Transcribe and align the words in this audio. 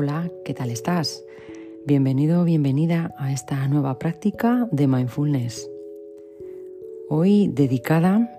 Hola, 0.00 0.30
¿qué 0.44 0.54
tal 0.54 0.70
estás? 0.70 1.24
Bienvenido 1.84 2.44
bienvenida 2.44 3.12
a 3.18 3.32
esta 3.32 3.66
nueva 3.66 3.98
práctica 3.98 4.68
de 4.70 4.86
mindfulness. 4.86 5.68
Hoy 7.08 7.48
dedicada 7.48 8.30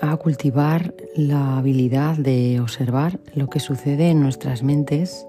a 0.00 0.16
cultivar 0.16 0.94
la 1.14 1.58
habilidad 1.58 2.16
de 2.16 2.60
observar 2.62 3.20
lo 3.34 3.50
que 3.50 3.60
sucede 3.60 4.08
en 4.08 4.22
nuestras 4.22 4.62
mentes 4.62 5.26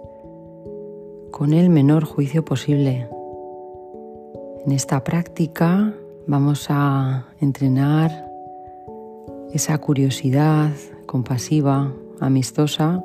con 1.32 1.52
el 1.52 1.70
menor 1.70 2.06
juicio 2.06 2.46
posible. 2.46 3.10
En 4.66 4.72
esta 4.72 5.04
práctica 5.04 5.94
vamos 6.28 6.68
a 6.70 7.28
entrenar 7.42 8.26
esa 9.52 9.78
curiosidad 9.80 10.72
compasiva, 11.06 11.94
amistosa 12.22 13.04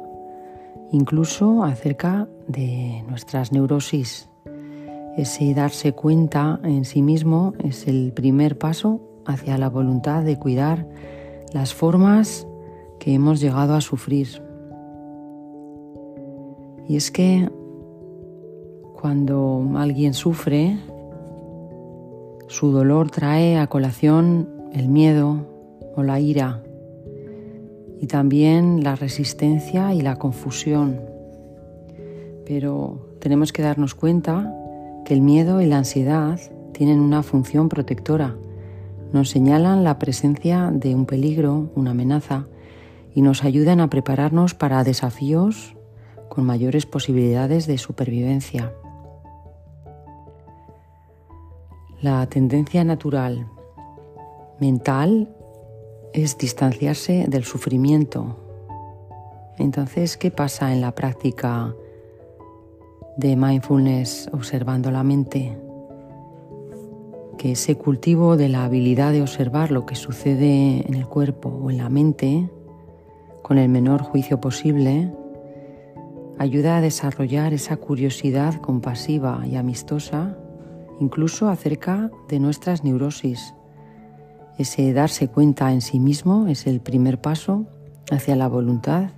incluso 0.95 1.65
acerca 1.65 2.29
de 2.47 3.03
nuestras 3.09 3.51
neurosis. 3.51 4.29
Ese 5.17 5.53
darse 5.53 5.93
cuenta 5.93 6.61
en 6.63 6.85
sí 6.85 7.03
mismo 7.03 7.53
es 7.59 7.89
el 7.89 8.13
primer 8.13 8.59
paso 8.59 9.01
hacia 9.27 9.59
la 9.59 9.69
voluntad 9.69 10.23
de 10.23 10.39
cuidar 10.39 10.87
las 11.53 11.75
formas 11.75 12.47
que 13.01 13.13
hemos 13.13 13.41
llegado 13.41 13.75
a 13.75 13.81
sufrir. 13.81 14.29
Y 16.89 16.97
es 16.97 17.11
que 17.11 17.51
cuando 19.01 19.65
alguien 19.77 20.15
sufre, 20.15 20.79
su 22.47 22.71
dolor 22.71 23.11
trae 23.11 23.59
a 23.59 23.67
colación 23.67 24.49
el 24.73 24.89
miedo 24.89 25.45
o 25.97 26.05
la 26.05 26.21
ira 26.21 26.63
y 28.01 28.07
también 28.07 28.83
la 28.83 28.97
resistencia 28.97 29.95
y 29.95 30.03
la 30.03 30.17
confusión. 30.17 31.01
Pero 32.47 33.17
tenemos 33.21 33.53
que 33.53 33.63
darnos 33.63 33.95
cuenta 33.95 34.55
que 35.05 35.15
el 35.15 35.21
miedo 35.21 35.61
y 35.61 35.67
la 35.67 35.79
ansiedad 35.79 36.41
tienen 36.73 37.01
una 37.01 37.23
función 37.23 37.69
protectora. 37.69 38.35
Nos 39.13 39.31
señalan 39.31 39.85
la 39.85 39.99
presencia 39.99 40.71
de 40.73 40.95
un 40.95 41.07
peligro, 41.07 41.71
una 41.75 41.93
amenaza, 41.93 42.47
y 43.15 43.23
nos 43.23 43.45
ayudan 43.45 43.81
a 43.81 43.89
prepararnos 43.89 44.55
para 44.55 44.83
desafíos 44.83 45.77
con 46.29 46.45
mayores 46.45 46.85
posibilidades 46.85 47.67
de 47.67 47.79
supervivencia. 47.79 48.73
La 52.03 52.27
tendencia 52.27 52.83
natural 52.83 53.47
mental 54.61 55.35
es 56.15 56.39
distanciarse 56.39 57.27
del 57.29 57.45
sufrimiento. 57.45 58.37
Entonces, 59.59 60.17
¿qué 60.17 60.31
pasa 60.31 60.73
en 60.73 60.81
la 60.81 60.95
práctica 60.95 61.75
de 63.17 63.37
mindfulness 63.37 64.31
observando 64.33 64.91
la 64.93 65.03
mente? 65.03 65.59
Que 67.37 67.53
ese 67.53 67.77
cultivo 67.77 68.37
de 68.37 68.49
la 68.49 68.65
habilidad 68.65 69.13
de 69.13 69.23
observar 69.23 69.73
lo 69.73 69.87
que 69.87 69.97
sucede 69.97 70.87
en 70.87 70.95
el 70.95 71.07
cuerpo 71.07 71.49
o 71.49 71.71
en 71.71 71.79
la 71.79 71.89
mente 71.89 72.49
con 73.43 73.59
el 73.59 73.69
menor 73.69 74.03
juicio 74.03 74.41
posible 74.41 75.13
ayuda 76.39 76.77
a 76.77 76.81
desarrollar 76.81 77.53
esa 77.53 77.77
curiosidad 77.77 78.55
compasiva 78.61 79.43
y 79.47 79.57
amistosa 79.57 80.39
incluso 81.01 81.49
acerca 81.49 82.11
de 82.29 82.39
nuestras 82.39 82.85
neurosis 82.85 83.55
ese 84.59 84.93
darse 84.93 85.29
cuenta 85.29 85.73
en 85.73 85.81
sí 85.81 85.99
mismo 85.99 86.47
es 86.47 86.67
el 86.67 86.81
primer 86.81 87.21
paso 87.21 87.67
hacia 88.11 88.37
la 88.37 88.49
voluntad 88.49 89.11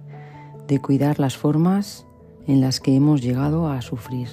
de 0.66 0.80
cuidar 0.80 1.18
las 1.18 1.36
formas 1.36 2.06
en 2.46 2.60
las 2.60 2.80
que 2.80 2.94
hemos 2.94 3.20
llegado 3.22 3.68
a 3.68 3.82
sufrir. 3.82 4.28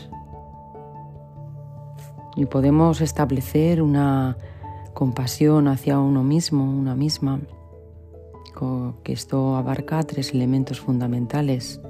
Y 2.35 2.45
podemos 2.45 3.01
establecer 3.01 3.81
una 3.81 4.38
compasión 4.94 5.67
hacia 5.67 6.00
uno 6.00 6.23
mismo, 6.23 6.63
una 6.63 6.95
misma, 6.95 7.41
que 9.03 9.13
esto 9.13 9.56
abarca 9.56 10.03
tres 10.03 10.33
elementos 10.33 10.79
fundamentales. 10.79 11.81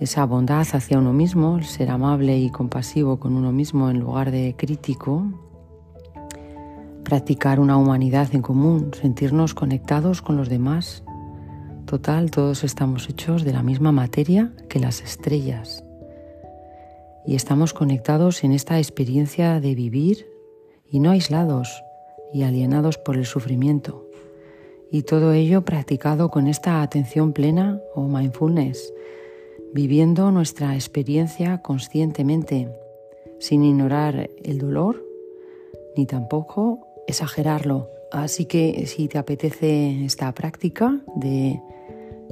Esa 0.00 0.24
bondad 0.26 0.66
hacia 0.72 0.98
uno 0.98 1.12
mismo, 1.12 1.60
ser 1.62 1.90
amable 1.90 2.38
y 2.38 2.50
compasivo 2.50 3.18
con 3.18 3.36
uno 3.36 3.52
mismo 3.52 3.90
en 3.90 4.00
lugar 4.00 4.30
de 4.30 4.54
crítico, 4.56 5.24
practicar 7.04 7.60
una 7.60 7.76
humanidad 7.76 8.34
en 8.34 8.42
común, 8.42 8.90
sentirnos 9.00 9.54
conectados 9.54 10.22
con 10.22 10.36
los 10.36 10.48
demás. 10.48 11.04
Total, 11.86 12.30
todos 12.30 12.64
estamos 12.64 13.08
hechos 13.08 13.44
de 13.44 13.52
la 13.52 13.62
misma 13.62 13.92
materia 13.92 14.52
que 14.68 14.80
las 14.80 15.02
estrellas. 15.02 15.84
Y 17.26 17.36
estamos 17.36 17.72
conectados 17.72 18.42
en 18.42 18.52
esta 18.52 18.78
experiencia 18.78 19.60
de 19.60 19.74
vivir 19.74 20.26
y 20.90 20.98
no 20.98 21.10
aislados 21.10 21.82
y 22.32 22.42
alienados 22.42 22.98
por 22.98 23.16
el 23.16 23.26
sufrimiento. 23.26 24.06
Y 24.90 25.02
todo 25.02 25.32
ello 25.32 25.64
practicado 25.64 26.30
con 26.30 26.46
esta 26.46 26.82
atención 26.82 27.32
plena 27.32 27.80
o 27.94 28.02
mindfulness, 28.02 28.92
viviendo 29.72 30.30
nuestra 30.30 30.74
experiencia 30.74 31.62
conscientemente, 31.62 32.68
sin 33.38 33.64
ignorar 33.64 34.30
el 34.42 34.58
dolor 34.58 35.04
ni 35.96 36.06
tampoco 36.06 36.83
exagerarlo. 37.06 37.88
Así 38.10 38.46
que 38.46 38.86
si 38.86 39.08
te 39.08 39.18
apetece 39.18 40.04
esta 40.04 40.32
práctica 40.32 41.00
de 41.16 41.60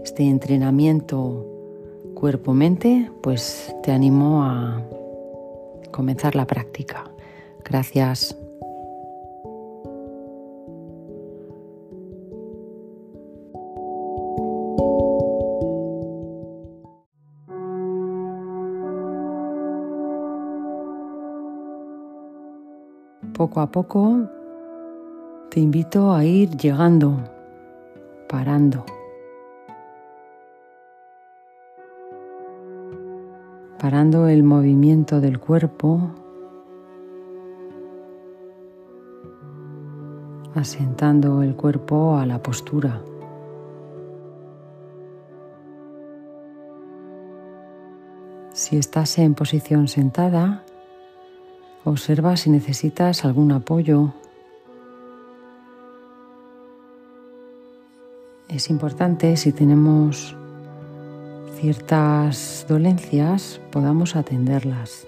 este 0.05 0.25
entrenamiento 0.25 1.47
cuerpo-mente, 2.15 3.11
pues 3.23 3.75
te 3.83 3.91
animo 3.91 4.45
a 4.45 4.83
comenzar 5.91 6.37
la 6.37 6.47
práctica. 6.47 7.05
Gracias. 7.65 8.37
Poco 23.35 23.61
a 23.61 23.73
poco 23.73 24.29
te 25.53 25.61
invito 25.61 26.15
a 26.15 26.25
ir 26.25 26.57
llegando, 26.57 27.19
parando. 28.27 28.87
Parando 33.79 34.29
el 34.29 34.45
movimiento 34.45 35.21
del 35.21 35.39
cuerpo, 35.39 36.11
asentando 40.55 41.43
el 41.43 41.55
cuerpo 41.55 42.17
a 42.17 42.25
la 42.25 42.43
postura. 42.43 43.03
Si 48.55 48.79
estás 48.79 49.19
en 49.19 49.35
posición 49.35 49.87
sentada, 49.89 50.65
observa 51.85 52.39
si 52.39 52.49
necesitas 52.49 53.27
algún 53.27 53.53
apoyo 53.53 54.15
Es 58.53 58.69
importante 58.69 59.35
si 59.39 59.51
tenemos 59.51 60.37
ciertas 61.59 62.67
dolencias 62.69 63.63
podamos 63.71 64.15
atenderlas. 64.15 65.07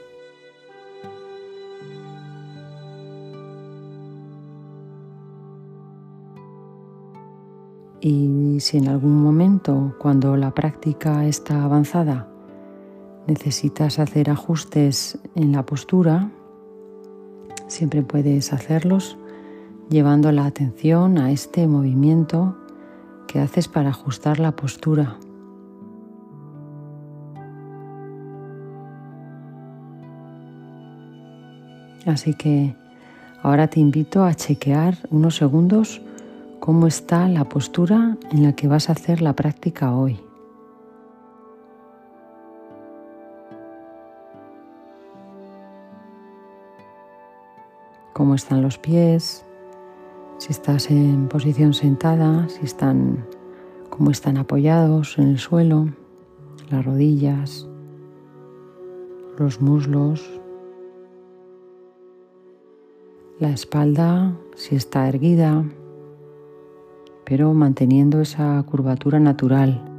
Y 8.01 8.61
si 8.61 8.79
en 8.79 8.89
algún 8.89 9.23
momento, 9.23 9.95
cuando 9.99 10.39
la 10.39 10.53
práctica 10.53 11.27
está 11.27 11.65
avanzada, 11.65 12.27
necesitas 13.27 13.99
hacer 13.99 14.31
ajustes 14.31 15.19
en 15.35 15.53
la 15.53 15.67
postura, 15.67 16.31
siempre 17.67 18.03
puedes 18.03 18.55
hacerlos 18.55 19.19
llevando 19.91 20.33
la 20.33 20.47
atención 20.47 21.19
a 21.19 21.31
este 21.31 21.67
movimiento 21.67 22.57
¿Qué 23.35 23.41
haces 23.41 23.67
para 23.67 23.89
ajustar 23.89 24.39
la 24.39 24.53
postura. 24.53 25.17
Así 32.07 32.35
que 32.35 32.77
ahora 33.43 33.67
te 33.67 33.81
invito 33.81 34.23
a 34.23 34.35
chequear 34.35 34.99
unos 35.11 35.35
segundos 35.35 36.01
cómo 36.61 36.87
está 36.87 37.29
la 37.29 37.49
postura 37.49 38.17
en 38.31 38.45
la 38.45 38.53
que 38.53 38.69
vas 38.69 38.89
a 38.89 38.93
hacer 38.93 39.21
la 39.21 39.33
práctica 39.33 39.97
hoy. 39.97 40.21
Cómo 48.13 48.37
están 48.37 48.63
los 48.63 48.79
pies, 48.79 49.44
si 50.39 50.53
estás 50.53 50.91
en 50.91 51.29
posición 51.29 51.75
sentada, 51.75 52.49
si 52.49 52.65
están 52.65 53.27
como 53.89 54.11
están 54.11 54.39
apoyados 54.39 55.19
en 55.19 55.29
el 55.29 55.39
suelo, 55.39 55.89
las 56.69 56.85
rodillas, 56.85 57.69
los 59.39 59.61
muslos, 59.61 60.41
la 63.39 63.51
espalda 63.51 64.37
si 64.57 64.75
está 64.75 65.09
erguida, 65.09 65.65
pero 67.25 67.55
manteniendo 67.55 68.21
esa 68.21 68.63
curvatura 68.69 69.21
natural. 69.21 69.94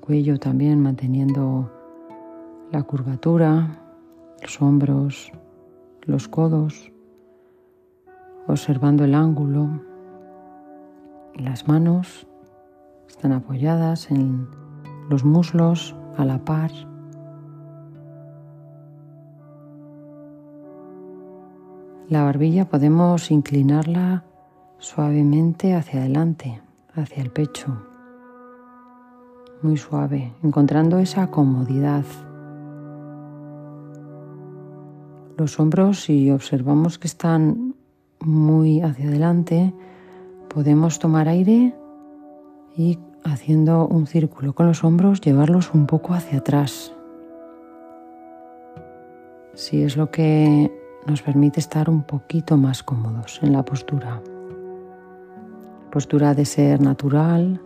Cuello 0.00 0.38
también 0.38 0.80
manteniendo 0.80 1.70
la 2.72 2.82
curvatura, 2.82 3.80
los 4.42 4.60
hombros, 4.62 5.32
los 6.02 6.28
codos, 6.28 6.92
observando 8.46 9.04
el 9.04 9.14
ángulo. 9.14 9.68
Las 11.34 11.68
manos 11.68 12.26
están 13.08 13.32
apoyadas 13.32 14.10
en 14.10 14.48
los 15.08 15.24
muslos 15.24 15.94
a 16.16 16.24
la 16.24 16.44
par. 16.44 16.70
La 22.08 22.24
barbilla 22.24 22.68
podemos 22.68 23.30
inclinarla 23.30 24.24
suavemente 24.78 25.74
hacia 25.74 26.00
adelante, 26.00 26.60
hacia 26.94 27.22
el 27.22 27.30
pecho, 27.30 27.89
muy 29.62 29.76
suave, 29.76 30.32
encontrando 30.42 30.98
esa 30.98 31.30
comodidad. 31.30 32.04
Los 35.36 35.58
hombros, 35.58 36.02
si 36.02 36.30
observamos 36.30 36.98
que 36.98 37.06
están 37.06 37.74
muy 38.20 38.82
hacia 38.82 39.08
adelante, 39.08 39.72
podemos 40.52 40.98
tomar 40.98 41.28
aire 41.28 41.74
y 42.76 42.98
haciendo 43.24 43.86
un 43.86 44.06
círculo 44.06 44.54
con 44.54 44.66
los 44.66 44.84
hombros 44.84 45.20
llevarlos 45.20 45.72
un 45.74 45.86
poco 45.86 46.14
hacia 46.14 46.38
atrás. 46.38 46.92
Si 49.54 49.82
es 49.82 49.96
lo 49.96 50.10
que 50.10 50.70
nos 51.06 51.22
permite 51.22 51.60
estar 51.60 51.88
un 51.88 52.02
poquito 52.02 52.56
más 52.56 52.82
cómodos 52.82 53.40
en 53.42 53.52
la 53.52 53.64
postura. 53.64 54.22
Postura 55.90 56.34
de 56.34 56.44
ser 56.44 56.80
natural 56.80 57.60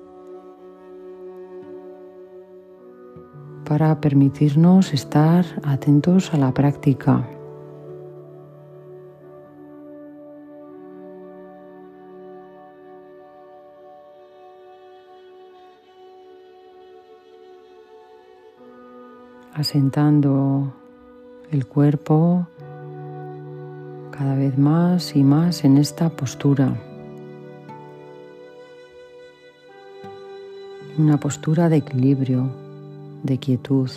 para 3.65 4.01
permitirnos 4.01 4.93
estar 4.93 5.45
atentos 5.65 6.33
a 6.35 6.39
la 6.39 6.53
práctica. 6.53 7.27
asentando 19.55 20.75
el 21.53 21.67
cuerpo 21.67 22.47
cada 24.11 24.35
vez 24.35 24.59
más 24.59 25.15
y 25.17 25.23
más 25.23 25.65
en 25.65 25.79
esta 25.79 26.11
postura. 26.11 26.75
Una 30.99 31.19
postura 31.19 31.69
de 31.69 31.77
equilibrio, 31.77 32.64
de 33.25 33.39
quietud 33.39 33.91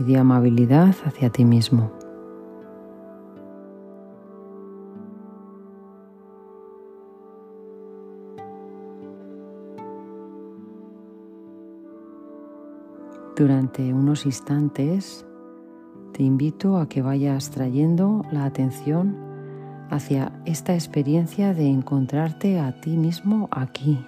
y 0.00 0.04
de 0.04 0.18
amabilidad 0.18 0.94
hacia 1.04 1.30
ti 1.30 1.44
mismo. 1.44 1.92
Durante 13.36 13.92
unos 13.92 14.26
instantes 14.26 15.26
te 16.12 16.22
invito 16.22 16.78
a 16.78 16.88
que 16.88 17.02
vayas 17.02 17.50
trayendo 17.50 18.22
la 18.30 18.44
atención 18.44 19.16
hacia 19.90 20.32
esta 20.46 20.74
experiencia 20.74 21.52
de 21.52 21.66
encontrarte 21.68 22.60
a 22.60 22.80
ti 22.80 22.96
mismo 22.96 23.48
aquí, 23.50 23.98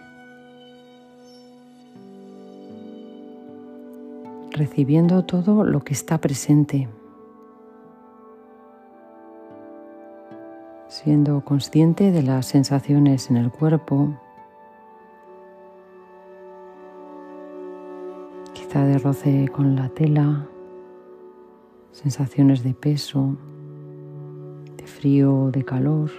recibiendo 4.55 5.25
todo 5.25 5.65
lo 5.65 5.81
que 5.81 5.93
está 5.93 6.19
presente, 6.19 6.89
siendo 10.87 11.45
consciente 11.45 12.13
de 12.13 12.23
las 12.23 12.47
sensaciones 12.47 13.31
en 13.31 13.37
el 13.37 13.51
cuerpo, 13.51 14.15
quizá 18.53 18.85
de 18.85 18.99
roce 18.99 19.49
con 19.49 19.75
la 19.75 19.89
tela, 19.89 20.47
sensaciones 21.91 22.63
de 22.63 22.75
peso, 22.75 23.37
de 24.77 24.87
frío 24.87 25.51
de 25.51 25.65
calor, 25.65 26.11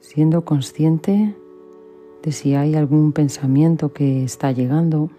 siendo 0.00 0.44
consciente 0.44 1.36
de 2.24 2.32
si 2.32 2.54
hay 2.54 2.74
algún 2.74 3.12
pensamiento 3.12 3.92
que 3.92 4.24
está 4.24 4.50
llegando. 4.50 5.10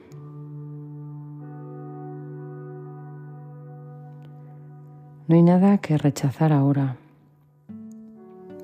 No 5.28 5.36
hay 5.36 5.44
nada 5.44 5.78
que 5.78 5.98
rechazar 6.00 6.52
ahora. 6.52 6.98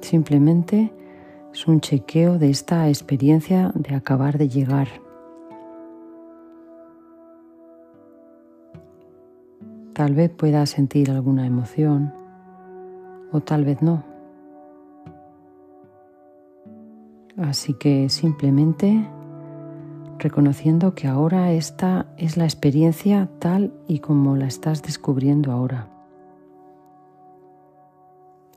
Simplemente 0.01 0.91
es 1.53 1.67
un 1.67 1.81
chequeo 1.81 2.39
de 2.39 2.49
esta 2.49 2.87
experiencia 2.89 3.71
de 3.75 3.93
acabar 3.93 4.39
de 4.39 4.49
llegar. 4.49 4.87
Tal 9.93 10.15
vez 10.15 10.31
puedas 10.31 10.71
sentir 10.71 11.11
alguna 11.11 11.45
emoción 11.45 12.11
o 13.31 13.41
tal 13.41 13.65
vez 13.65 13.83
no. 13.83 14.10
Así 17.37 17.73
que 17.73 18.09
simplemente 18.09 19.07
reconociendo 20.19 20.93
que 20.93 21.07
ahora 21.07 21.51
esta 21.51 22.05
es 22.17 22.37
la 22.37 22.43
experiencia 22.43 23.29
tal 23.39 23.73
y 23.87 23.99
como 23.99 24.35
la 24.35 24.45
estás 24.45 24.83
descubriendo 24.83 25.51
ahora. 25.51 25.87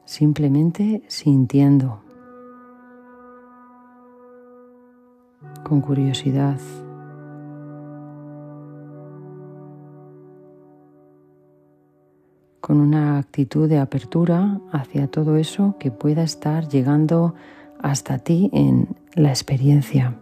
Simplemente 0.05 1.03
sintiendo, 1.09 2.03
con 5.63 5.81
curiosidad. 5.81 6.61
con 12.61 12.81
una 12.81 13.19
actitud 13.19 13.69
de 13.69 13.79
apertura 13.79 14.59
hacia 14.73 15.07
todo 15.07 15.37
eso 15.37 15.77
que 15.79 15.91
pueda 15.91 16.23
estar 16.23 16.67
llegando 16.67 17.35
hasta 17.85 18.17
ti 18.17 18.49
en 18.55 18.89
la 19.15 19.29
experiencia. 19.29 20.15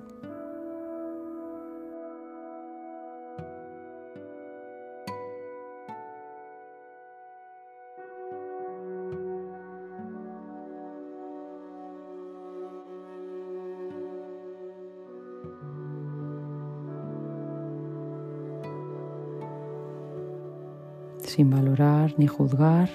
sin 21.25 21.49
valorar 21.49 22.12
ni 22.19 22.26
juzgar, 22.26 22.90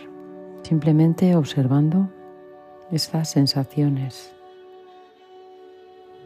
simplemente 0.62 1.36
observando 1.36 2.08
esas 2.92 3.30
sensaciones 3.30 4.37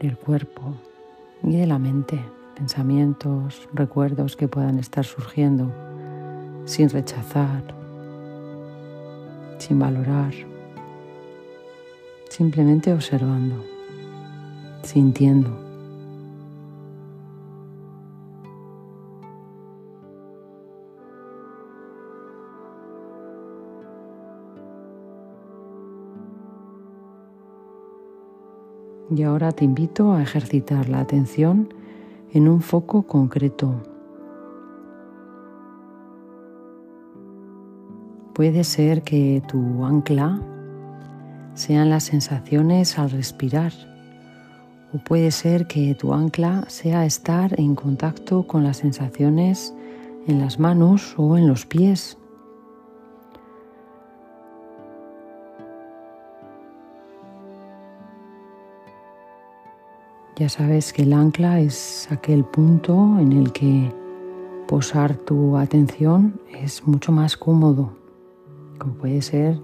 del 0.02 0.18
cuerpo 0.18 0.74
y 1.44 1.56
de 1.56 1.66
la 1.66 1.78
mente, 1.78 2.20
pensamientos, 2.56 3.68
recuerdos 3.72 4.36
que 4.36 4.48
puedan 4.48 4.78
estar 4.78 5.04
surgiendo 5.04 5.72
sin 6.64 6.90
rechazar, 6.90 7.62
sin 9.58 9.78
valorar, 9.78 10.32
simplemente 12.28 12.92
observando, 12.92 13.64
sintiendo. 14.82 15.71
Y 29.14 29.22
ahora 29.24 29.52
te 29.52 29.64
invito 29.64 30.12
a 30.12 30.22
ejercitar 30.22 30.88
la 30.88 31.00
atención 31.00 31.74
en 32.32 32.48
un 32.48 32.62
foco 32.62 33.02
concreto. 33.02 33.74
Puede 38.32 38.64
ser 38.64 39.02
que 39.02 39.42
tu 39.46 39.84
ancla 39.84 40.40
sean 41.54 41.90
las 41.90 42.04
sensaciones 42.04 42.98
al 42.98 43.10
respirar 43.10 43.72
o 44.94 44.98
puede 44.98 45.30
ser 45.30 45.66
que 45.66 45.94
tu 45.94 46.14
ancla 46.14 46.64
sea 46.68 47.04
estar 47.04 47.58
en 47.60 47.74
contacto 47.74 48.46
con 48.46 48.64
las 48.64 48.78
sensaciones 48.78 49.74
en 50.26 50.38
las 50.40 50.58
manos 50.58 51.14
o 51.18 51.36
en 51.36 51.48
los 51.48 51.66
pies. 51.66 52.16
Ya 60.42 60.48
sabes 60.48 60.92
que 60.92 61.02
el 61.02 61.12
ancla 61.12 61.60
es 61.60 62.10
aquel 62.10 62.44
punto 62.44 63.16
en 63.20 63.30
el 63.30 63.52
que 63.52 63.92
posar 64.66 65.14
tu 65.14 65.56
atención 65.56 66.40
es 66.50 66.84
mucho 66.84 67.12
más 67.12 67.36
cómodo, 67.36 67.92
como 68.76 68.94
puede 68.94 69.22
ser 69.22 69.60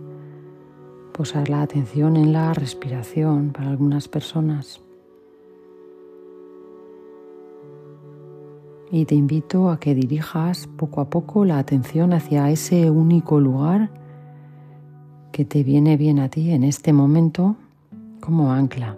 posar 1.13 1.49
la 1.49 1.63
atención 1.63 2.17
en 2.17 2.33
la 2.33 2.55
respiración 2.55 3.51
para 3.51 3.71
algunas 3.71 4.07
personas. 4.07 4.81
Y 8.93 9.05
te 9.05 9.17
invito 9.17 9.71
a 9.71 9.81
que 9.81 9.97
dirijas 9.97 10.69
poco 10.77 11.01
a 11.01 11.11
poco 11.11 11.45
la 11.45 11.59
atención 11.59 12.13
hacia 12.13 12.51
ese 12.51 12.89
único 12.89 13.41
lugar 13.41 13.91
que 15.33 15.45
te 15.45 15.65
viene 15.65 15.97
bien 15.97 16.21
a 16.21 16.29
ti 16.29 16.53
en 16.53 16.63
este 16.63 16.93
momento 16.93 17.57
como 18.21 18.53
ancla. 18.53 18.97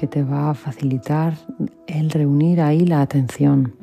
Que 0.00 0.06
te 0.06 0.22
va 0.22 0.48
a 0.48 0.54
facilitar 0.54 1.34
el 1.86 2.10
reunir 2.10 2.62
ahí 2.62 2.86
la 2.86 3.02
atención. 3.02 3.74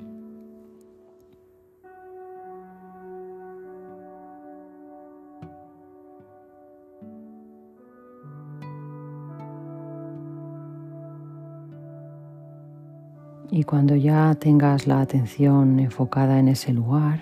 Y 13.51 13.63
cuando 13.63 13.95
ya 13.95 14.33
tengas 14.33 14.87
la 14.87 15.01
atención 15.01 15.79
enfocada 15.79 16.39
en 16.39 16.47
ese 16.47 16.73
lugar, 16.73 17.21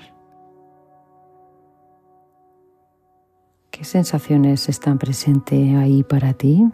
¿qué 3.71 3.83
sensaciones 3.83 4.69
están 4.69 4.97
presentes 4.97 5.75
ahí 5.75 6.01
para 6.03 6.31
ti? 6.31 6.65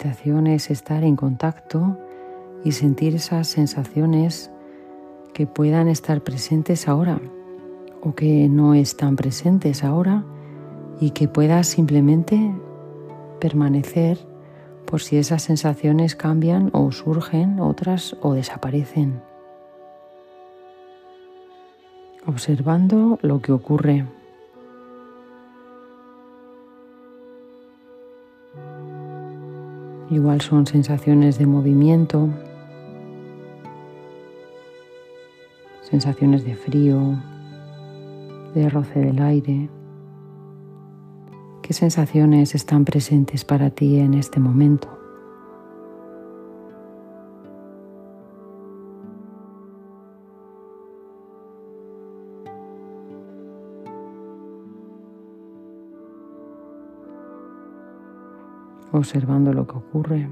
La 0.00 0.06
invitación 0.06 0.46
es 0.46 0.70
estar 0.70 1.04
en 1.04 1.14
contacto 1.14 1.98
y 2.64 2.72
sentir 2.72 3.16
esas 3.16 3.48
sensaciones 3.48 4.50
que 5.34 5.46
puedan 5.46 5.88
estar 5.88 6.22
presentes 6.22 6.88
ahora 6.88 7.20
o 8.00 8.14
que 8.14 8.48
no 8.48 8.72
están 8.72 9.16
presentes 9.16 9.84
ahora 9.84 10.24
y 11.00 11.10
que 11.10 11.28
puedas 11.28 11.66
simplemente 11.66 12.50
permanecer 13.40 14.16
por 14.86 15.02
si 15.02 15.18
esas 15.18 15.42
sensaciones 15.42 16.16
cambian 16.16 16.70
o 16.72 16.90
surgen 16.92 17.60
otras 17.60 18.16
o 18.22 18.32
desaparecen. 18.32 19.20
Observando 22.26 23.18
lo 23.20 23.42
que 23.42 23.52
ocurre. 23.52 24.06
Igual 30.10 30.40
son 30.40 30.66
sensaciones 30.66 31.38
de 31.38 31.46
movimiento, 31.46 32.28
sensaciones 35.88 36.44
de 36.44 36.56
frío, 36.56 37.16
de 38.52 38.68
roce 38.68 38.98
del 38.98 39.22
aire. 39.22 39.70
¿Qué 41.62 41.72
sensaciones 41.72 42.56
están 42.56 42.84
presentes 42.84 43.44
para 43.44 43.70
ti 43.70 44.00
en 44.00 44.14
este 44.14 44.40
momento? 44.40 44.99
Observando 59.00 59.52
lo 59.52 59.66
que 59.66 59.76
ocurre. 59.76 60.28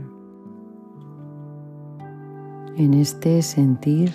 En 2.76 2.94
este 2.94 3.42
sentir 3.42 4.12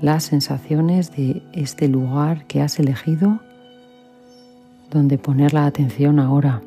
las 0.00 0.24
sensaciones 0.24 1.10
de 1.16 1.42
este 1.52 1.88
lugar 1.88 2.46
que 2.46 2.62
has 2.62 2.78
elegido 2.78 3.40
donde 4.90 5.18
poner 5.18 5.52
la 5.52 5.66
atención 5.66 6.18
ahora. 6.18 6.62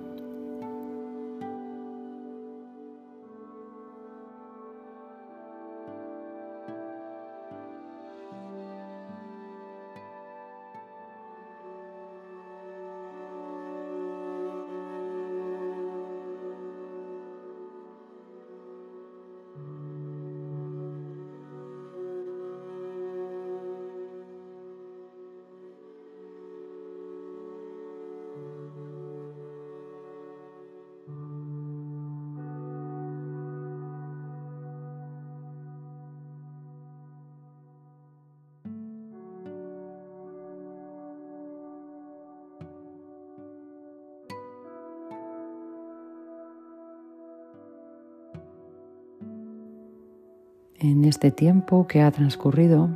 En 50.81 51.05
este 51.05 51.29
tiempo 51.29 51.85
que 51.85 52.01
ha 52.01 52.09
transcurrido, 52.09 52.89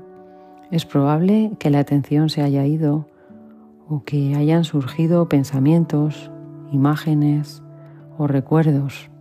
es 0.72 0.86
probable 0.86 1.52
que 1.60 1.70
la 1.70 1.80
atención 1.80 2.30
se 2.30 2.42
haya 2.42 2.66
ido 2.66 3.06
o 3.88 4.04
que 4.04 4.36
hayan 4.36 4.64
surgido 4.64 5.30
pensamientos, 5.30 6.32
imágenes 6.72 7.62
o 8.18 8.26
recuerdos. 8.26 9.12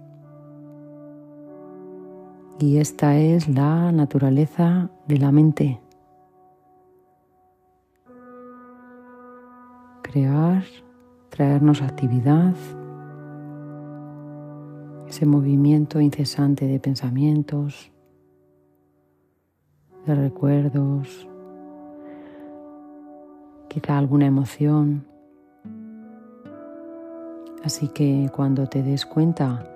Y 2.58 2.78
esta 2.78 3.18
es 3.18 3.48
la 3.48 3.92
naturaleza 3.92 4.88
de 5.06 5.18
la 5.18 5.30
mente. 5.30 5.80
Crear, 10.00 10.64
traernos 11.28 11.82
actividad, 11.82 12.54
ese 15.06 15.26
movimiento 15.26 16.00
incesante 16.00 16.66
de 16.66 16.80
pensamientos, 16.80 17.93
de 20.06 20.14
recuerdos, 20.14 21.28
quizá 23.68 23.98
alguna 23.98 24.26
emoción. 24.26 25.06
Así 27.62 27.88
que 27.88 28.30
cuando 28.34 28.66
te 28.66 28.82
des 28.82 29.06
cuenta 29.06 29.66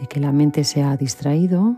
de 0.00 0.06
que 0.06 0.20
la 0.20 0.32
mente 0.32 0.64
se 0.64 0.82
ha 0.82 0.96
distraído, 0.96 1.76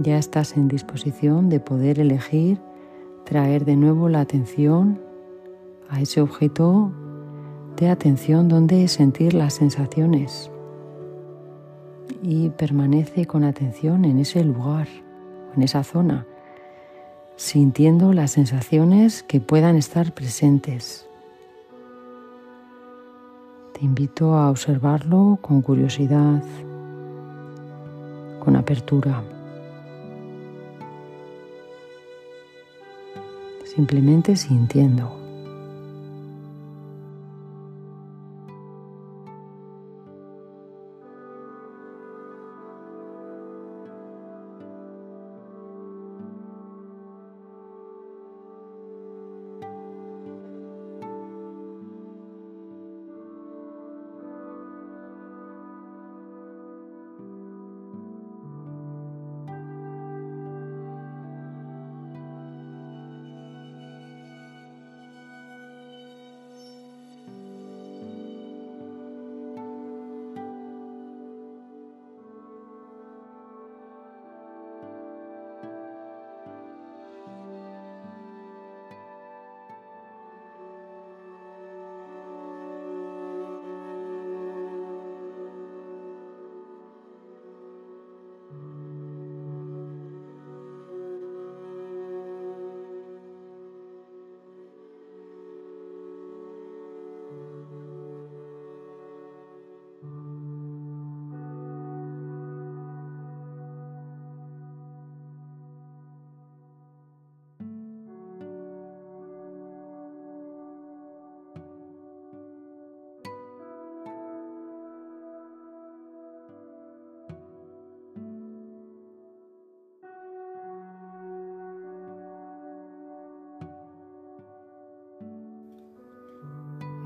ya 0.00 0.18
estás 0.18 0.56
en 0.56 0.68
disposición 0.68 1.48
de 1.48 1.60
poder 1.60 2.00
elegir 2.00 2.60
traer 3.24 3.64
de 3.64 3.76
nuevo 3.76 4.08
la 4.08 4.20
atención 4.20 5.00
a 5.88 6.00
ese 6.00 6.20
objeto 6.20 6.92
de 7.76 7.88
atención 7.88 8.48
donde 8.48 8.86
sentir 8.88 9.34
las 9.34 9.54
sensaciones 9.54 10.50
y 12.22 12.50
permanece 12.50 13.26
con 13.26 13.44
atención 13.44 14.04
en 14.04 14.18
ese 14.18 14.44
lugar, 14.44 14.88
en 15.54 15.62
esa 15.62 15.84
zona, 15.84 16.26
sintiendo 17.36 18.12
las 18.12 18.32
sensaciones 18.32 19.22
que 19.22 19.40
puedan 19.40 19.76
estar 19.76 20.12
presentes. 20.12 21.08
Te 23.72 23.84
invito 23.84 24.34
a 24.34 24.50
observarlo 24.50 25.38
con 25.42 25.60
curiosidad, 25.60 26.42
con 28.40 28.56
apertura. 28.56 29.22
Simplemente 33.64 34.36
sintiendo. 34.36 35.25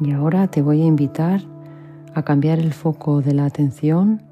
Y 0.00 0.12
ahora 0.12 0.48
te 0.48 0.62
voy 0.62 0.82
a 0.82 0.86
invitar 0.86 1.42
a 2.14 2.22
cambiar 2.22 2.58
el 2.58 2.72
foco 2.72 3.20
de 3.20 3.34
la 3.34 3.44
atención 3.44 4.22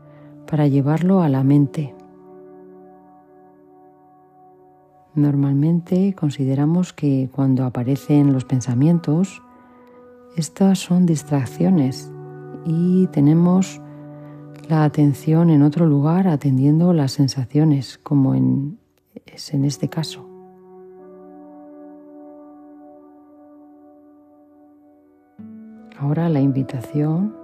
para 0.47 0.67
llevarlo 0.67 1.21
a 1.21 1.29
la 1.29 1.45
mente. 1.45 1.95
Normalmente 5.15 6.15
consideramos 6.15 6.93
que 6.93 7.29
cuando 7.33 7.65
aparecen 7.65 8.33
los 8.33 8.45
pensamientos, 8.45 9.43
estas 10.37 10.79
son 10.79 11.07
distracciones 11.07 12.11
y 12.65 13.09
tenemos 13.09 13.81
la 14.69 14.85
atención 14.85 15.51
en 15.51 15.63
otro 15.63 15.87
lugar 15.87 16.29
atendiendo 16.29 16.93
las 16.93 17.13
sensaciones, 17.13 17.99
como 17.99 18.35
en, 18.35 18.79
es 19.27 19.53
en 19.55 19.65
este 19.65 19.89
caso. 19.89 20.28
Ahora 26.01 26.29
la 26.29 26.41
invitación 26.41 27.35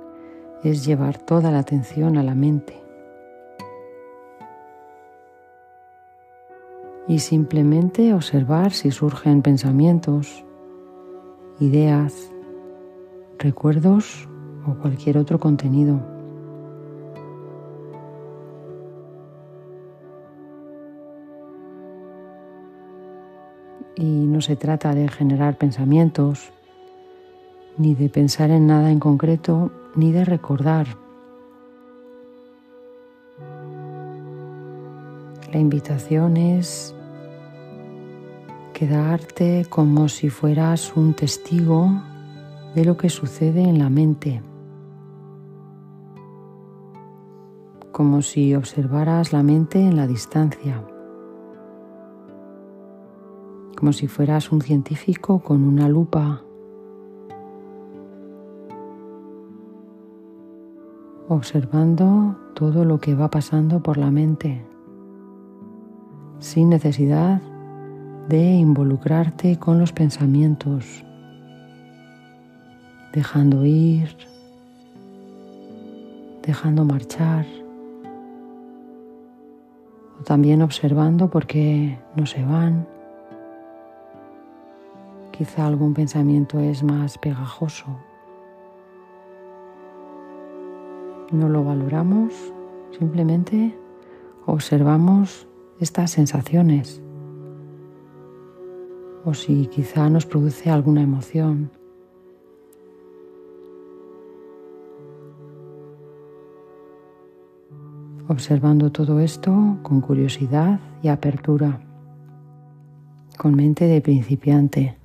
es 0.63 0.87
llevar 0.87 1.19
toda 1.19 1.51
la 1.51 1.59
atención 1.59 2.17
a 2.17 2.23
la 2.23 2.37
mente 2.37 2.81
y 7.09 7.19
simplemente 7.19 8.15
observar 8.15 8.71
si 8.71 8.93
surgen 8.93 9.43
pensamientos, 9.43 10.45
ideas, 11.59 12.31
recuerdos 13.41 14.29
o 14.69 14.75
cualquier 14.75 15.19
otro 15.19 15.41
contenido. 15.41 16.01
Y 23.97 24.27
no 24.27 24.41
se 24.41 24.55
trata 24.55 24.95
de 24.95 25.09
generar 25.09 25.59
pensamientos 25.59 26.54
ni 27.77 27.95
de 27.95 28.09
pensar 28.09 28.51
en 28.51 28.67
nada 28.67 28.91
en 28.91 29.01
concreto, 29.01 29.71
ni 29.97 30.13
de 30.13 30.25
recordar. 30.25 30.87
La 35.53 35.59
invitación 35.59 36.37
es 36.37 36.95
quedarte 38.73 39.67
como 39.69 40.09
si 40.09 40.29
fueras 40.29 40.97
un 40.97 41.15
testigo 41.15 41.91
de 42.75 42.85
lo 42.85 42.97
que 42.97 43.09
sucede 43.09 43.63
en 43.63 43.79
la 43.79 43.89
mente, 43.89 44.43
como 47.93 48.21
si 48.23 48.55
observaras 48.55 49.33
la 49.33 49.45
mente 49.45 49.79
en 49.79 49.97
la 49.97 50.09
distancia, 50.09 50.83
como 53.77 53.93
si 53.93 54.09
fueras 54.09 54.51
un 54.51 54.61
científico 54.61 55.39
con 55.39 55.63
una 55.63 55.89
lupa 55.89 56.43
observando 61.29 62.37
todo 62.55 62.85
lo 62.85 63.01
que 63.01 63.15
va 63.15 63.31
pasando 63.31 63.83
por 63.83 63.97
la 63.97 64.11
mente, 64.11 64.65
sin 66.39 66.69
necesidad 66.69 67.41
de 68.29 68.43
involucrarte 68.43 69.59
con 69.59 69.79
los 69.79 69.93
pensamientos, 69.93 71.05
dejando 73.13 73.65
ir, 73.65 74.15
dejando 76.43 76.85
marchar, 76.85 77.47
o 80.21 80.23
también 80.25 80.63
observando 80.63 81.31
por 81.31 81.47
qué 81.47 81.99
no 82.17 82.27
se 82.27 82.45
van. 82.45 82.87
Quizá 85.33 85.67
algún 85.67 85.95
pensamiento 85.95 86.61
es 86.61 86.83
más 86.83 87.19
pegajoso 87.19 87.87
no 91.33 91.49
lo 91.49 91.65
valoramos, 91.65 92.33
simplemente 92.99 93.77
observamos 94.47 95.47
estas 95.81 96.11
sensaciones 96.11 97.03
o 99.25 99.33
si 99.33 99.67
quizá 99.67 100.09
nos 100.11 100.27
produce 100.27 100.71
alguna 100.71 101.03
emoción. 101.03 101.71
Observando 108.29 108.91
todo 108.91 109.21
esto 109.21 109.79
con 109.83 110.01
curiosidad 110.01 110.81
y 111.03 111.09
apertura, 111.09 111.81
con 113.37 113.55
mente 113.55 113.87
de 113.87 114.01
principiante. 114.01 115.04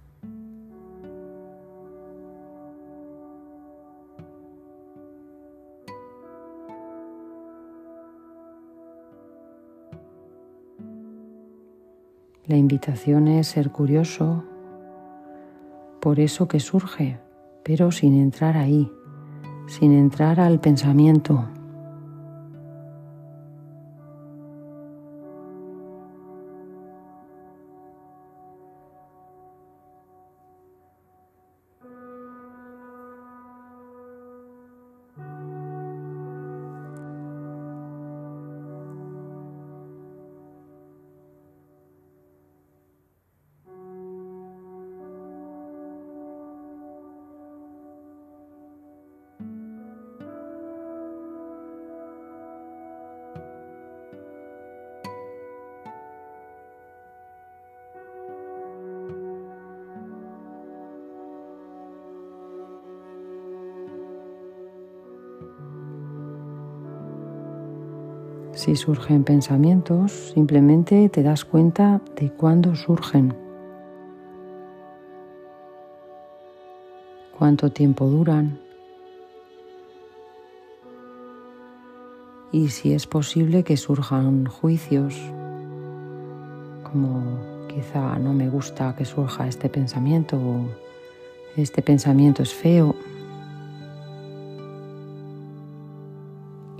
La 12.50 12.58
invitación 12.58 13.28
es 13.28 13.46
ser 13.46 13.70
curioso 13.70 14.44
por 16.02 16.20
eso 16.20 16.48
que 16.48 16.60
surge, 16.60 17.20
pero 17.62 17.92
sin 17.92 18.20
entrar 18.20 18.58
ahí, 18.58 18.92
sin 19.68 19.94
entrar 19.94 20.40
al 20.40 20.60
pensamiento. 20.60 21.48
Si 68.60 68.76
surgen 68.76 69.24
pensamientos, 69.24 70.12
simplemente 70.34 71.08
te 71.08 71.24
das 71.24 71.46
cuenta 71.46 72.02
de 72.18 72.30
cuándo 72.30 72.76
surgen, 72.76 73.34
cuánto 77.38 77.72
tiempo 77.72 78.08
duran. 78.08 78.60
Y 82.52 82.68
si 82.68 82.92
es 82.92 83.08
posible 83.08 83.64
que 83.64 83.78
surjan 83.78 84.46
juicios, 84.48 85.16
como 86.84 87.40
quizá 87.70 88.20
no 88.20 88.34
me 88.34 88.50
gusta 88.50 88.94
que 88.94 89.06
surja 89.06 89.48
este 89.48 89.70
pensamiento 89.70 90.36
o 90.36 90.66
este 91.56 91.82
pensamiento 91.82 92.44
es 92.44 92.54
feo. 92.54 92.94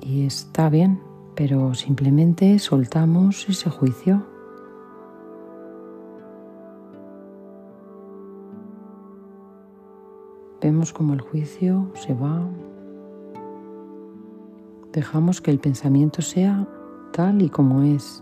Y 0.02 0.26
está 0.26 0.68
bien, 0.68 1.00
pero 1.40 1.74
simplemente 1.74 2.60
soltamos 2.60 3.48
ese 3.48 3.70
juicio. 3.70 4.22
Vemos 10.62 10.92
como 10.92 11.14
el 11.14 11.22
juicio 11.22 11.94
se 11.94 12.14
va. 12.14 12.46
Dejamos 14.92 15.40
que 15.40 15.52
el 15.52 15.60
pensamiento 15.60 16.22
sea 16.22 16.68
tal 17.14 17.42
y 17.42 17.48
como 17.48 17.84
es, 17.84 18.22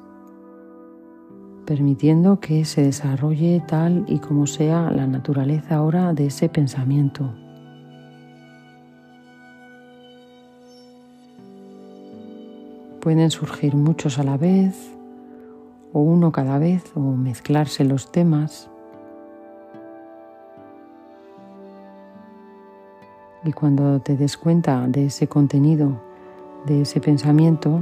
permitiendo 1.65 2.39
que 2.39 2.65
se 2.65 2.83
desarrolle 2.83 3.63
tal 3.67 4.05
y 4.07 4.19
como 4.19 4.45
sea 4.45 4.91
la 4.91 5.07
naturaleza 5.07 5.77
ahora 5.77 6.13
de 6.13 6.27
ese 6.27 6.49
pensamiento. 6.49 7.33
Pueden 13.07 13.31
surgir 13.31 13.73
muchos 13.73 14.19
a 14.19 14.23
la 14.23 14.35
vez 14.35 14.75
o 15.93 16.01
uno 16.01 16.33
cada 16.33 16.59
vez 16.59 16.83
o 16.93 16.99
mezclarse 16.99 17.85
los 17.85 18.11
temas. 18.11 18.69
Y 23.45 23.53
cuando 23.53 24.01
te 24.01 24.17
des 24.17 24.35
cuenta 24.35 24.85
de 24.89 25.05
ese 25.05 25.29
contenido, 25.29 26.01
de 26.65 26.81
ese 26.81 26.99
pensamiento, 26.99 27.79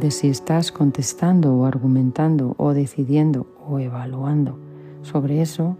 de 0.00 0.10
si 0.10 0.28
estás 0.28 0.72
contestando 0.72 1.54
o 1.54 1.64
argumentando 1.64 2.56
o 2.58 2.74
decidiendo 2.74 3.46
o 3.68 3.78
evaluando 3.78 4.58
sobre 5.02 5.42
eso, 5.42 5.76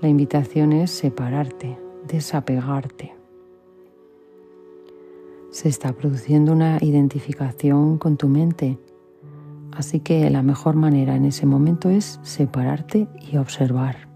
la 0.00 0.08
invitación 0.08 0.72
es 0.72 0.90
separarte, 0.90 1.78
desapegarte 2.08 3.15
se 5.56 5.70
está 5.70 5.94
produciendo 5.94 6.52
una 6.52 6.76
identificación 6.82 7.96
con 7.96 8.18
tu 8.18 8.28
mente. 8.28 8.78
Así 9.72 10.00
que 10.00 10.28
la 10.28 10.42
mejor 10.42 10.76
manera 10.76 11.16
en 11.16 11.24
ese 11.24 11.46
momento 11.46 11.88
es 11.88 12.20
separarte 12.22 13.08
y 13.32 13.38
observar. 13.38 14.06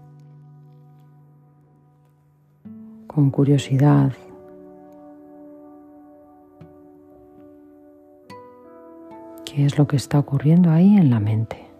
Con 3.07 3.31
curiosidad. 3.31 4.13
¿Qué 9.43 9.65
es 9.65 9.79
lo 9.79 9.87
que 9.87 9.95
está 9.95 10.19
ocurriendo 10.19 10.69
ahí 10.69 10.95
en 10.95 11.09
la 11.09 11.19
mente? 11.19 11.70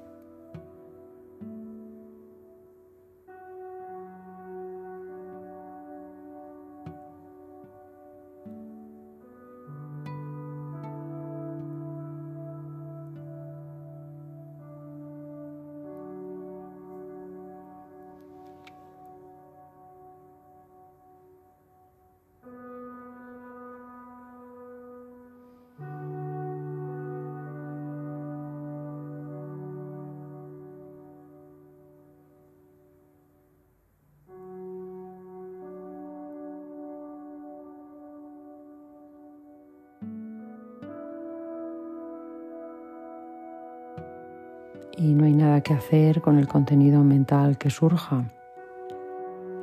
Y 45.01 45.15
no 45.15 45.25
hay 45.25 45.33
nada 45.33 45.61
que 45.61 45.73
hacer 45.73 46.21
con 46.21 46.37
el 46.37 46.47
contenido 46.47 47.03
mental 47.03 47.57
que 47.57 47.71
surja, 47.71 48.23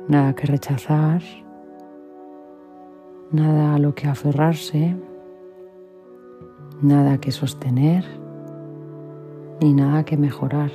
nada 0.09 0.35
que 0.35 0.45
rechazar, 0.45 1.21
nada 3.31 3.75
a 3.75 3.79
lo 3.79 3.95
que 3.95 4.07
aferrarse, 4.07 4.97
nada 6.81 7.19
que 7.19 7.31
sostener, 7.31 8.03
ni 9.61 9.73
nada 9.73 10.03
que 10.03 10.17
mejorar. 10.17 10.71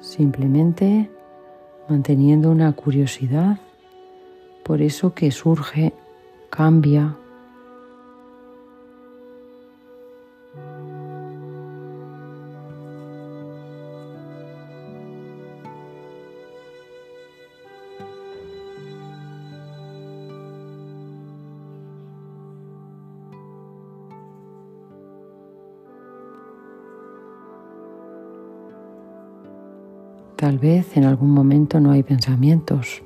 Simplemente 0.00 1.08
manteniendo 1.88 2.50
una 2.50 2.72
curiosidad 2.72 3.60
por 4.64 4.82
eso 4.82 5.14
que 5.14 5.30
surge, 5.30 5.92
cambia, 6.50 7.16
Vez 30.60 30.94
en 30.98 31.04
algún 31.04 31.30
momento 31.30 31.80
no 31.80 31.90
hay 31.90 32.02
pensamientos, 32.02 33.02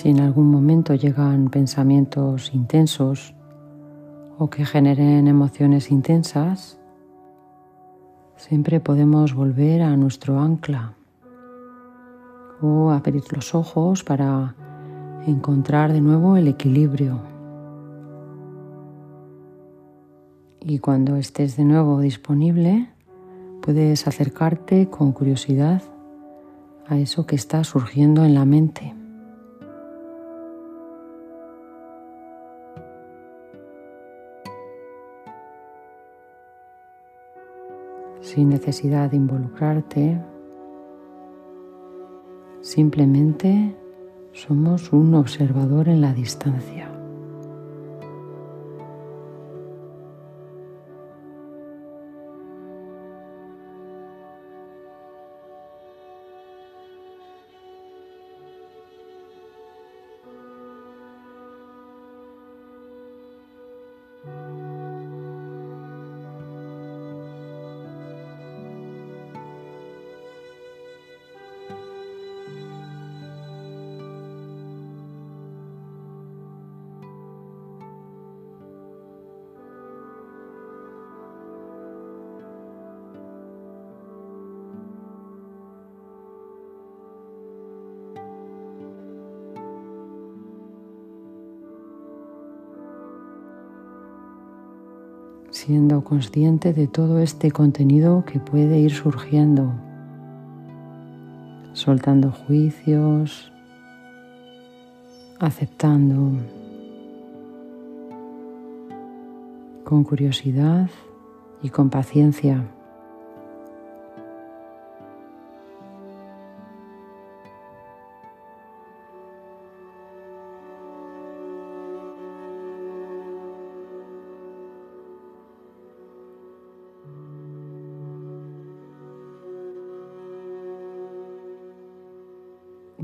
Si 0.00 0.08
en 0.08 0.20
algún 0.20 0.50
momento 0.50 0.94
llegan 0.94 1.50
pensamientos 1.50 2.54
intensos 2.54 3.34
o 4.38 4.48
que 4.48 4.64
generen 4.64 5.28
emociones 5.28 5.90
intensas, 5.90 6.78
siempre 8.34 8.80
podemos 8.80 9.34
volver 9.34 9.82
a 9.82 9.94
nuestro 9.98 10.40
ancla 10.40 10.94
o 12.62 12.92
abrir 12.92 13.24
los 13.30 13.54
ojos 13.54 14.02
para 14.02 14.54
encontrar 15.26 15.92
de 15.92 16.00
nuevo 16.00 16.38
el 16.38 16.48
equilibrio. 16.48 17.20
Y 20.60 20.78
cuando 20.78 21.16
estés 21.16 21.58
de 21.58 21.66
nuevo 21.66 22.00
disponible, 22.00 22.88
puedes 23.60 24.06
acercarte 24.06 24.88
con 24.88 25.12
curiosidad 25.12 25.82
a 26.88 26.96
eso 26.96 27.26
que 27.26 27.36
está 27.36 27.64
surgiendo 27.64 28.24
en 28.24 28.32
la 28.32 28.46
mente. 28.46 28.94
Sin 38.32 38.48
necesidad 38.48 39.10
de 39.10 39.16
involucrarte, 39.16 40.16
simplemente 42.60 43.74
somos 44.30 44.92
un 44.92 45.16
observador 45.16 45.88
en 45.88 46.00
la 46.00 46.12
distancia. 46.12 46.89
Consciente 96.10 96.72
de 96.72 96.88
todo 96.88 97.20
este 97.20 97.52
contenido 97.52 98.24
que 98.24 98.40
puede 98.40 98.80
ir 98.80 98.90
surgiendo, 98.90 99.72
soltando 101.72 102.32
juicios, 102.32 103.52
aceptando 105.38 106.32
con 109.84 110.02
curiosidad 110.02 110.90
y 111.62 111.68
con 111.68 111.90
paciencia. 111.90 112.64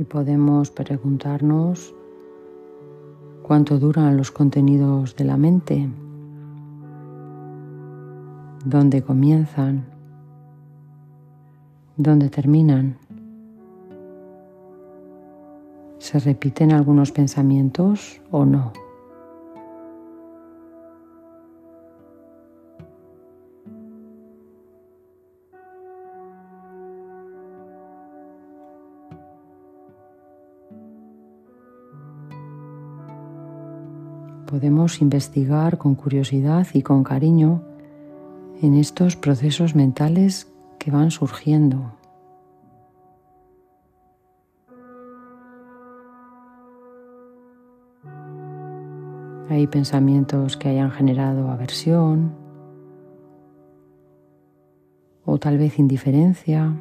Podemos 0.07 0.71
preguntarnos 0.71 1.95
cuánto 3.42 3.79
duran 3.79 4.16
los 4.16 4.31
contenidos 4.31 5.16
de 5.16 5.25
la 5.25 5.37
mente, 5.37 5.88
dónde 8.64 9.03
comienzan, 9.03 9.87
dónde 11.97 12.29
terminan. 12.29 12.97
¿Se 15.99 16.19
repiten 16.19 16.73
algunos 16.73 17.12
pensamientos 17.12 18.21
o 18.31 18.45
no? 18.45 18.86
Podemos 34.57 35.03
investigar 35.03 35.77
con 35.77 35.95
curiosidad 35.95 36.66
y 36.73 36.81
con 36.81 37.05
cariño 37.05 37.62
en 38.62 38.73
estos 38.73 39.14
procesos 39.14 39.75
mentales 39.75 40.51
que 40.79 40.90
van 40.90 41.11
surgiendo. 41.11 41.92
Hay 49.51 49.66
pensamientos 49.66 50.57
que 50.57 50.71
hayan 50.71 50.90
generado 50.90 51.51
aversión 51.51 52.33
o 55.27 55.37
tal 55.37 55.59
vez 55.59 55.79
indiferencia 55.79 56.73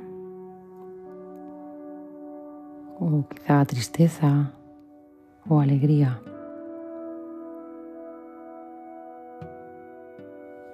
o 3.01 3.27
quizá 3.27 3.65
tristeza 3.65 4.53
o 5.49 5.59
alegría. 5.59 6.21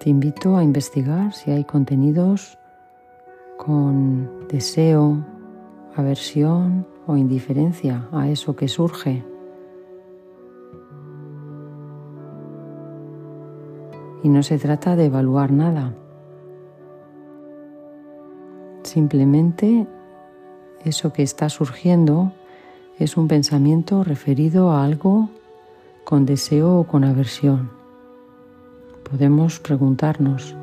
Te 0.02 0.10
invito 0.10 0.58
a 0.58 0.64
investigar 0.64 1.32
si 1.32 1.52
hay 1.52 1.64
contenidos 1.64 2.58
con 3.56 4.48
deseo, 4.48 5.24
aversión 5.96 6.88
o 7.06 7.16
indiferencia 7.18 8.08
a 8.12 8.28
eso 8.28 8.56
que 8.56 8.68
surge. 8.68 9.24
Y 14.24 14.30
no 14.30 14.42
se 14.42 14.58
trata 14.58 14.96
de 14.96 15.06
evaluar 15.06 15.52
nada. 15.52 15.94
Simplemente 18.82 19.86
eso 20.84 21.14
que 21.14 21.22
está 21.22 21.48
surgiendo 21.50 22.32
es 22.98 23.18
un 23.18 23.28
pensamiento 23.28 24.04
referido 24.04 24.72
a 24.72 24.84
algo 24.84 25.30
con 26.04 26.26
deseo 26.26 26.80
o 26.80 26.88
con 26.88 27.04
aversión 27.04 27.81
podemos 29.12 29.60
preguntarnos, 29.60 30.56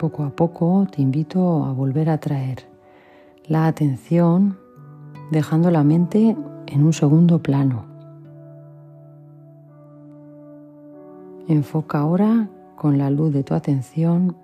Poco 0.00 0.24
a 0.24 0.30
poco 0.30 0.86
te 0.90 1.02
invito 1.02 1.62
a 1.62 1.74
volver 1.74 2.08
a 2.08 2.16
traer 2.16 2.66
la 3.44 3.66
atención 3.66 4.58
dejando 5.30 5.70
la 5.70 5.84
mente 5.84 6.34
en 6.68 6.82
un 6.82 6.94
segundo 6.94 7.42
plano. 7.42 7.84
Enfoca 11.48 11.98
ahora 11.98 12.48
con 12.76 12.96
la 12.96 13.10
luz 13.10 13.34
de 13.34 13.44
tu 13.44 13.52
atención 13.52 14.38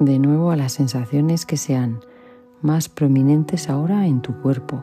de 0.00 0.18
nuevo 0.18 0.50
a 0.50 0.56
las 0.56 0.72
sensaciones 0.72 1.46
que 1.46 1.56
sean 1.56 2.00
más 2.60 2.88
prominentes 2.88 3.70
ahora 3.70 4.04
en 4.08 4.20
tu 4.20 4.34
cuerpo, 4.42 4.82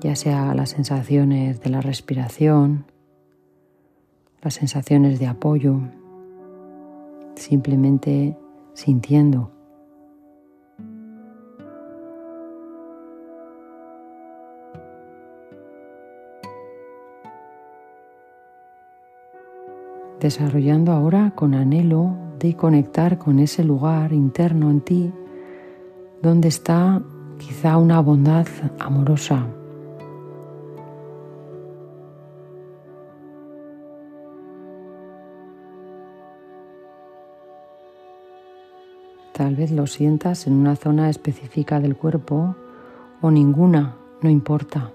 ya 0.00 0.16
sea 0.16 0.54
las 0.54 0.70
sensaciones 0.70 1.60
de 1.60 1.68
la 1.68 1.82
respiración, 1.82 2.86
las 4.42 4.54
sensaciones 4.54 5.18
de 5.18 5.26
apoyo, 5.26 5.80
simplemente 7.34 8.36
sintiendo. 8.74 9.50
Desarrollando 20.20 20.92
ahora 20.92 21.32
con 21.34 21.54
anhelo 21.54 22.16
de 22.38 22.54
conectar 22.54 23.18
con 23.18 23.38
ese 23.38 23.62
lugar 23.62 24.12
interno 24.12 24.70
en 24.70 24.80
ti 24.80 25.12
donde 26.22 26.48
está 26.48 27.00
quizá 27.38 27.76
una 27.76 28.00
bondad 28.00 28.46
amorosa. 28.78 29.46
Tal 39.38 39.54
vez 39.54 39.70
lo 39.70 39.86
sientas 39.86 40.48
en 40.48 40.54
una 40.54 40.74
zona 40.74 41.08
específica 41.08 41.78
del 41.78 41.94
cuerpo 41.94 42.56
o 43.22 43.30
ninguna, 43.30 43.94
no 44.20 44.28
importa. 44.28 44.90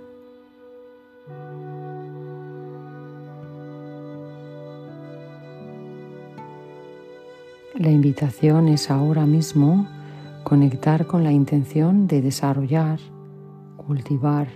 La 7.76 7.90
invitación 7.90 8.68
es 8.68 8.92
ahora 8.92 9.26
mismo 9.26 9.88
conectar 10.44 11.08
con 11.08 11.24
la 11.24 11.32
intención 11.32 12.06
de 12.08 12.22
desarrollar, 12.22 13.00
cultivar, 13.78 14.50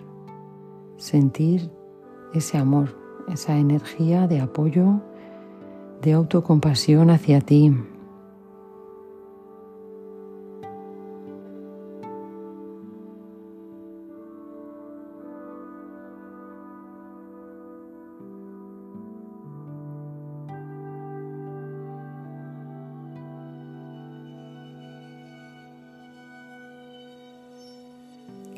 sentir 0.97 1.71
ese 2.33 2.57
amor, 2.57 2.99
esa 3.29 3.57
energía 3.57 4.27
de 4.27 4.41
apoyo, 4.41 4.99
de 6.01 6.11
autocompasión 6.11 7.09
hacia 7.09 7.39
ti. 7.39 7.73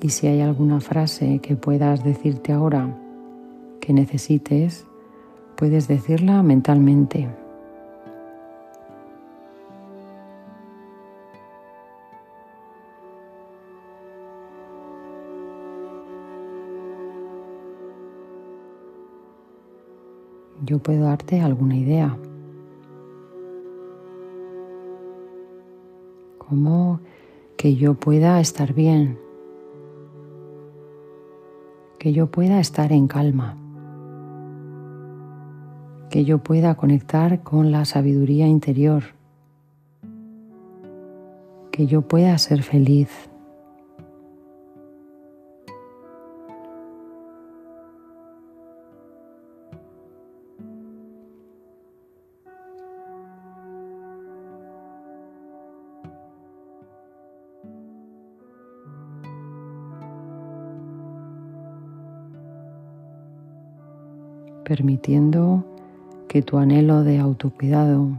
Y 0.02 0.10
si 0.10 0.28
hay 0.28 0.40
alguna 0.40 0.80
frase 0.80 1.40
que 1.40 1.58
puedas 1.58 2.06
decirte 2.06 2.54
ahora 2.54 2.96
que 3.82 3.92
necesites, 3.92 4.86
puedes 5.58 5.90
decirla 5.90 6.42
mentalmente. 6.42 7.28
Yo 20.66 20.80
puedo 20.80 21.04
darte 21.04 21.42
alguna 21.42 21.76
idea. 21.76 22.18
Como 26.38 27.02
que 27.58 27.76
yo 27.76 27.96
pueda 27.96 28.40
estar 28.40 28.74
bien, 28.74 29.18
que 32.00 32.14
yo 32.14 32.32
pueda 32.32 32.62
estar 32.62 32.94
en 32.94 33.08
calma, 33.08 33.58
que 36.10 36.24
yo 36.24 36.38
pueda 36.40 36.76
conectar 36.76 37.44
con 37.44 37.74
la 37.74 37.84
sabiduría 37.84 38.48
interior, 38.48 39.04
que 41.72 41.88
yo 41.88 42.02
pueda 42.02 42.38
ser 42.38 42.64
feliz. 42.64 43.30
Permitiendo 64.70 65.66
que 66.28 66.44
tu 66.44 66.60
anhelo 66.60 67.02
de 67.02 67.18
autocuidado, 67.18 68.16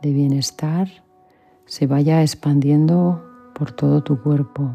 de 0.00 0.12
bienestar, 0.12 0.86
se 1.64 1.88
vaya 1.88 2.22
expandiendo 2.22 3.20
por 3.56 3.72
todo 3.72 4.00
tu 4.00 4.22
cuerpo. 4.22 4.70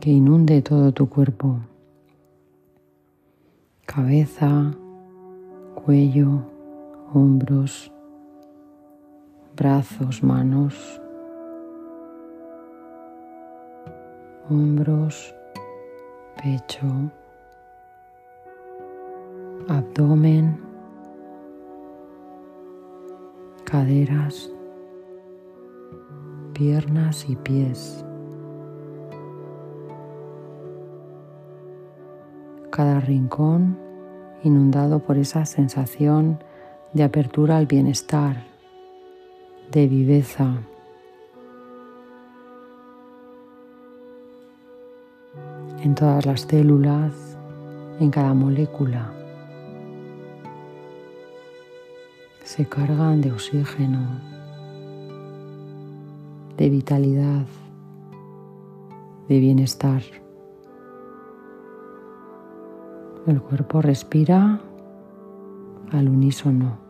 Que 0.00 0.10
inunde 0.10 0.60
todo 0.60 0.92
tu 0.92 1.08
cuerpo. 1.08 1.58
Cabeza, 3.86 4.72
cuello, 5.74 6.42
hombros, 7.14 7.90
brazos, 9.56 10.22
manos, 10.22 11.00
hombros, 14.50 15.32
pecho, 16.42 16.86
abdomen, 19.68 20.60
caderas, 23.64 24.50
piernas 26.52 27.28
y 27.28 27.36
pies. 27.36 28.04
Cada 32.70 32.98
rincón 33.00 33.78
inundado 34.42 34.98
por 34.98 35.16
esa 35.16 35.44
sensación 35.44 36.42
de 36.92 37.04
apertura 37.04 37.56
al 37.56 37.66
bienestar, 37.66 38.44
de 39.70 39.86
viveza. 39.86 40.60
En 45.82 45.94
todas 45.94 46.26
las 46.26 46.42
células, 46.42 47.38
en 48.00 48.10
cada 48.10 48.34
molécula. 48.34 49.12
Se 52.44 52.66
cargan 52.66 53.20
de 53.20 53.32
oxígeno, 53.32 54.20
de 56.56 56.68
vitalidad, 56.68 57.46
de 59.28 59.38
bienestar. 59.38 60.02
El 63.26 63.40
cuerpo 63.40 63.80
respira 63.80 64.60
al 65.92 66.08
unísono. 66.08 66.89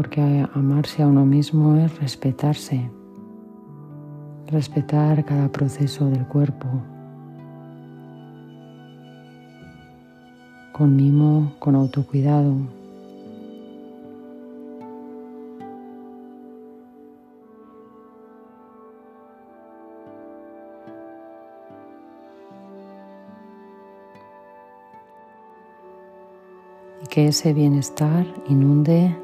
Porque 0.00 0.22
amarse 0.54 1.02
a 1.02 1.06
uno 1.06 1.26
mismo 1.26 1.76
es 1.76 2.00
respetarse, 2.00 2.90
respetar 4.46 5.22
cada 5.26 5.52
proceso 5.52 6.06
del 6.08 6.26
cuerpo, 6.26 6.68
con 10.72 10.96
mimo, 10.96 11.52
con 11.58 11.74
autocuidado. 11.74 12.54
Y 27.02 27.06
que 27.08 27.28
ese 27.28 27.52
bienestar 27.52 28.24
inunde 28.48 29.14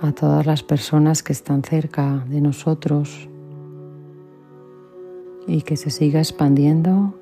a 0.00 0.12
todas 0.12 0.46
las 0.46 0.62
personas 0.62 1.22
que 1.22 1.32
están 1.32 1.62
cerca 1.62 2.24
de 2.28 2.40
nosotros 2.40 3.28
y 5.46 5.62
que 5.62 5.76
se 5.76 5.90
siga 5.90 6.20
expandiendo 6.20 7.14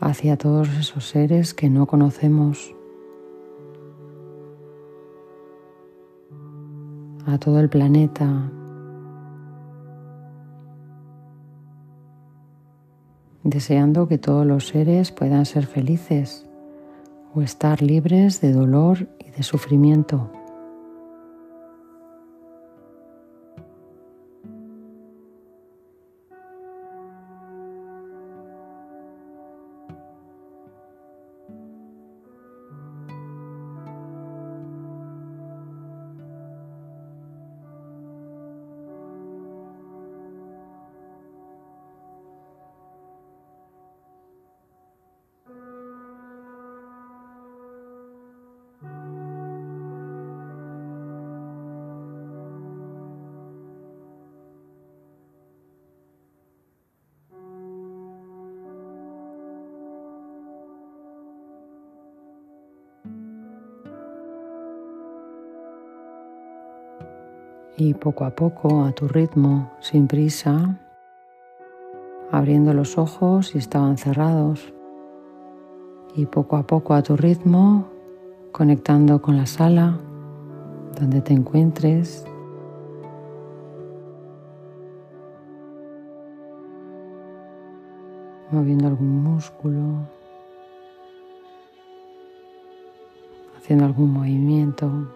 hacia 0.00 0.36
todos 0.36 0.68
esos 0.70 1.08
seres 1.08 1.54
que 1.54 1.68
no 1.68 1.86
conocemos, 1.86 2.74
a 7.26 7.38
todo 7.38 7.60
el 7.60 7.68
planeta. 7.68 8.50
deseando 13.44 14.08
que 14.08 14.16
todos 14.16 14.46
los 14.46 14.68
seres 14.68 15.12
puedan 15.12 15.44
ser 15.44 15.66
felices 15.66 16.46
o 17.34 17.42
estar 17.42 17.82
libres 17.82 18.40
de 18.40 18.52
dolor 18.52 19.06
y 19.18 19.30
de 19.30 19.42
sufrimiento. 19.42 20.30
Y 67.76 67.94
poco 67.94 68.24
a 68.24 68.30
poco, 68.30 68.84
a 68.84 68.92
tu 68.92 69.08
ritmo, 69.08 69.70
sin 69.80 70.06
prisa, 70.06 70.78
abriendo 72.30 72.72
los 72.72 72.98
ojos 72.98 73.48
si 73.48 73.58
estaban 73.58 73.96
cerrados 73.96 74.72
y 76.14 76.26
poco 76.26 76.56
a 76.56 76.66
poco 76.66 76.94
a 76.94 77.02
tu 77.02 77.16
ritmo, 77.16 77.88
conectando 78.52 79.20
con 79.20 79.36
la 79.36 79.46
sala 79.46 79.98
donde 80.98 81.20
te 81.20 81.32
encuentres. 81.32 82.26
moviendo 88.50 88.86
algún 88.86 89.24
músculo, 89.24 89.80
haciendo 93.56 93.84
algún 93.84 94.12
movimiento. 94.12 95.08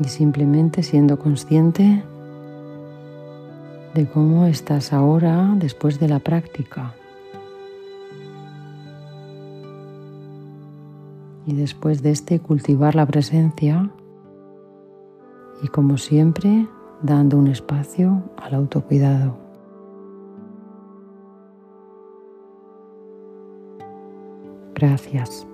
Y 0.00 0.04
simplemente 0.04 0.82
siendo 0.82 1.18
consciente 1.18 2.02
de 3.94 4.06
cómo 4.06 4.46
estás 4.46 4.92
ahora 4.92 5.54
después 5.56 6.00
de 6.00 6.08
la 6.08 6.18
práctica. 6.18 6.94
Y 11.46 11.54
después 11.54 12.02
de 12.02 12.10
este 12.10 12.40
cultivar 12.40 12.94
la 12.94 13.06
presencia 13.06 13.90
y 15.62 15.68
como 15.68 15.98
siempre 15.98 16.66
dando 17.02 17.38
un 17.38 17.48
espacio 17.48 18.22
al 18.36 18.54
autocuidado. 18.54 19.36
Gracias. 24.74 25.46